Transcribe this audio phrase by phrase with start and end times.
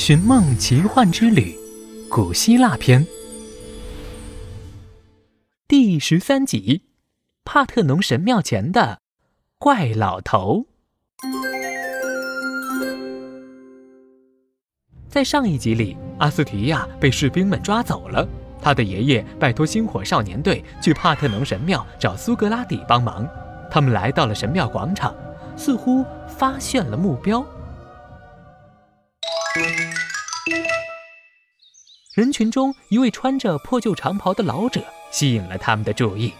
[0.00, 1.54] 寻梦奇幻之旅》
[2.08, 3.06] 古希腊篇
[5.68, 6.84] 第十三集：
[7.44, 9.02] 帕特农神庙前的
[9.58, 10.64] 怪老头。
[15.06, 18.26] 在上一集里，阿斯提亚被士兵们抓走了。
[18.58, 23.28] 他的爷爷拜托星火少年队去帕特农神庙找苏格拉底帮忙。
[23.70, 25.14] 他们来到了神庙广场，
[25.58, 27.44] 似乎发现了目标。
[32.14, 36.34] 人群中，一位穿着破旧长袍的老者吸引了他们的注意。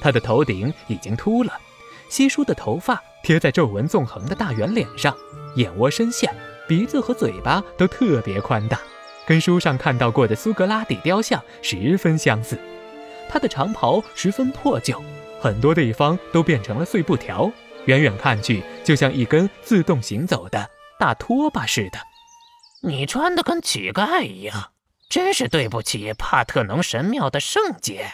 [0.00, 1.52] 他的头顶已经秃了，
[2.08, 5.16] 稀疏的头发贴在皱纹纵横的大圆脸上，
[5.56, 6.32] 眼窝深陷，
[6.68, 8.78] 鼻子和嘴巴都特别宽大，
[9.26, 12.56] 跟书上看到过的苏格拉底雕像十分相似。
[13.28, 15.02] 他的长袍十分破旧，
[15.40, 17.50] 很多地方都变成了碎布条，
[17.86, 21.98] 远远看去就像一根自动行走的大拖把似的。
[22.86, 24.72] 你穿的跟乞丐一样，
[25.08, 28.06] 真是对不起帕特农神庙的圣洁。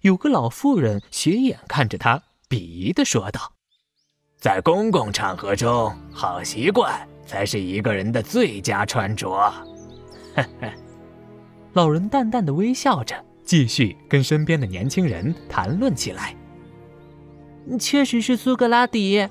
[0.00, 3.52] 有个老妇人斜眼看着他，鄙夷地说道
[4.36, 9.30] ：“在公共场合中，好习惯才是一个人的最佳穿着。”
[10.34, 10.72] 呵呵。
[11.72, 16.36] 老人淡淡的微笑着，继续跟身边的年轻人谈论起来。
[17.78, 19.28] 确实是苏格拉底，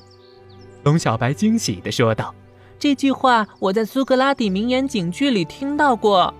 [0.85, 2.33] 龙小白惊喜地说道。
[2.81, 6.33] 这句话我在苏格拉底名言警句里听到过。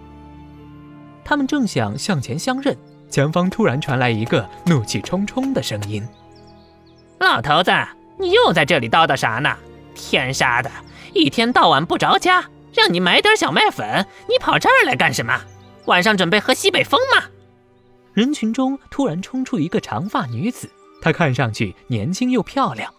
[1.23, 2.75] 他们正想向前相认，
[3.11, 6.03] 前方突然传来一个怒气冲冲的声音
[7.22, 7.72] ：“老头子，
[8.17, 9.56] 你又在这里叨叨啥呢？
[9.94, 10.72] 天杀的，
[11.14, 15.39] 一天到晚不着家，让你买点小麦粉，你跑这儿来干什么？
[15.86, 17.23] 晚上准备喝西北风吗？”
[18.16, 20.67] 人群中突然冲出一个长发女子，
[21.03, 22.92] 她看上去年轻又漂亮。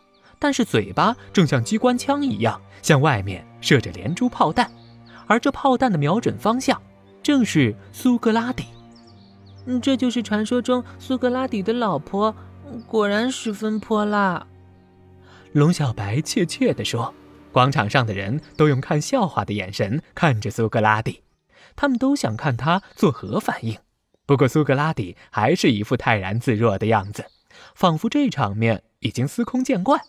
[0.43, 4.69] 但是嘴巴正像机关枪一样向外面射着连珠炮弹，
[5.29, 6.83] 而这炮弹的瞄准方向
[7.23, 8.65] 正是苏格拉底。
[9.67, 12.35] 嗯，这就是传说中苏格拉底的老婆，
[12.89, 14.45] 果然十分泼辣。
[15.53, 17.15] 龙小白怯怯地说。
[17.53, 21.21] 广场上的人都用看笑话的眼神看着苏格拉底，
[21.77, 23.77] 他们都想看他作何反应。
[24.25, 27.27] 不过苏格拉底还是一副泰然自若的样子，
[27.75, 30.01] 仿佛这场面已经司空见惯。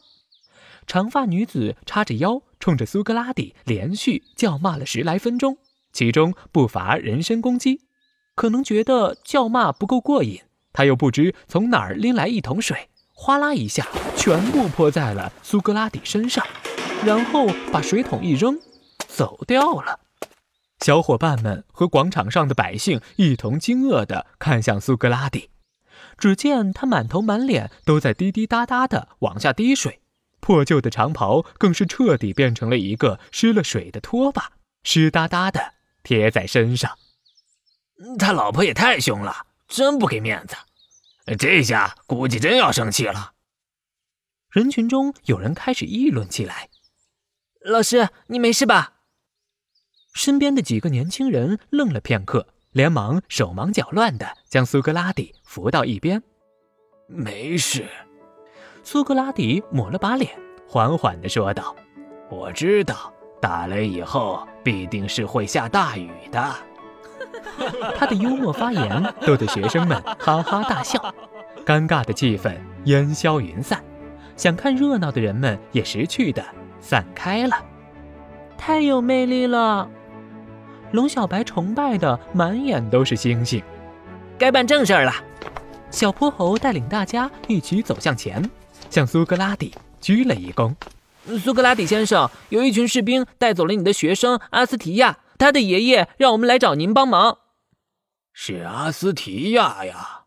[0.86, 5.58] 长发女子叉着腰，冲着苏格拉底连续叫骂了十来分钟，
[5.92, 7.82] 其中不乏人身攻击。
[8.36, 16.46] 可能觉得叫骂不够过瘾，她又不知从哪儿拎来一桶水，哗啦一下全部泼在了苏格拉底身上，
[17.06, 18.60] 然后把水桶一扔，
[19.08, 20.00] 走掉了。
[20.80, 25.50] 小伙伴们和广场上的百姓一同惊愕地看向苏格拉底，
[26.18, 30.02] 只见他满头满脸都在滴滴答答地往下滴水。
[30.44, 34.52] 破旧的长袍更是彻底变成了一个湿了水的拖把，
[34.84, 36.98] 湿哒哒的贴在身上。
[38.20, 40.58] 他老婆也太凶了，真不给面子。
[41.40, 43.32] 这下估计真要生气了。
[44.50, 46.68] 人群中有人开始议论起来
[47.64, 48.96] ：“老师，你没事吧？”
[50.14, 56.22] 身边的几个年轻人愣了片刻，连忙手忙脚乱的将苏格拉底扶到一边。
[57.08, 57.88] “没事。”
[58.84, 60.30] 苏格拉底抹了把脸，
[60.68, 61.74] 缓缓地说道
[62.30, 63.12] ：“我知道
[63.42, 66.54] 打雷以后必定是会下大雨的。
[67.98, 71.00] ”他的幽默发言逗得学生们哈哈大笑，
[71.66, 73.82] 尴尬的气氛烟消云散，
[74.36, 76.44] 想看热闹的人们也识趣的
[76.82, 77.56] 散开了。
[78.58, 79.90] 太有魅力了！
[80.92, 83.64] 龙小白崇拜的满眼都是星星。
[84.38, 85.14] 该办正事儿了。
[85.90, 88.44] 小泼猴带领大家一起走向前。
[88.94, 90.76] 向苏格拉底鞠了一躬。
[91.44, 97.40] 苏格拉底先生，有一群士兵带走了你的学生阿斯提亚，他的爷爷让我们来找您帮忙。
[98.34, 100.26] 是阿斯提亚呀，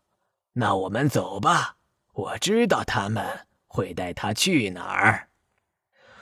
[0.53, 1.77] 那我们走吧。
[2.13, 5.29] 我知道他们会带他去哪儿。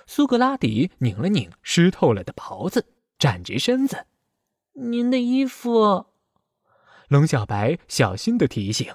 [0.06, 2.86] 苏格拉底拧了拧湿透了的袍子，
[3.18, 4.06] 站直身子。
[4.74, 6.06] 您的衣服。
[7.08, 8.94] 龙小白小心的提醒。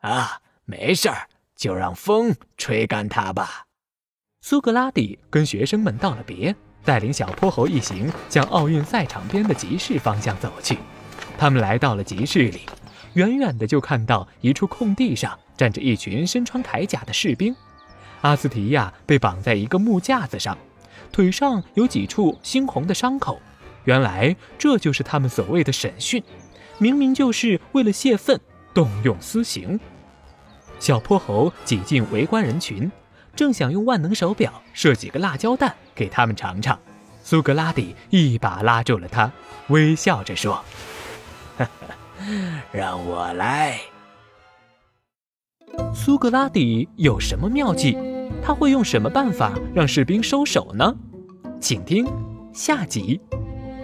[0.00, 1.30] 啊，没事儿。
[1.62, 3.66] 就让风吹干它吧。
[4.40, 6.52] 苏格拉底跟学生们道了别，
[6.84, 10.76] 带领小泼猴一行向奥运赛场边的集市方向走去。
[11.38, 12.62] 他们来到了集市里，
[13.14, 17.54] 远远的就看到一处空地上站着一群身穿铠甲的士兵。
[18.22, 20.58] 阿斯提亚被绑在一个木架子上，
[21.12, 23.40] 腿上有几处猩红的伤口。
[23.84, 26.20] 原来这就是他们所谓的审讯，
[26.78, 28.40] 明明就是为了泄愤，
[28.74, 29.78] 动用私刑。
[30.82, 32.90] 小泼猴挤进围观人群，
[33.36, 36.76] 正想用万能手表射几个辣椒弹给他们尝尝，
[37.22, 39.30] 苏格拉底一把拉住了他，
[39.68, 40.60] 微笑着说
[42.72, 43.78] ：“让我来。”
[45.94, 47.96] 苏格拉底有什么妙计？
[48.44, 50.92] 他会用什么办法让士兵收手呢？
[51.60, 52.04] 请听
[52.52, 53.20] 下集：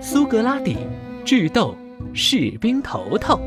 [0.01, 0.77] 苏格拉底
[1.25, 1.77] 智斗
[2.13, 3.41] 士兵头头。